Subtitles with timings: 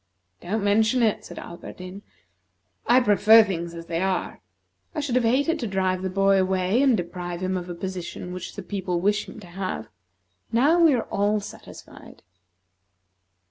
[0.41, 2.01] "Don't mention it," said Alberdin.
[2.87, 4.41] "I prefer things as they are.
[4.95, 8.33] I should have hated to drive the boy away, and deprive him of a position
[8.33, 9.89] which the people wish him to have.
[10.51, 12.23] Now we are all satisfied."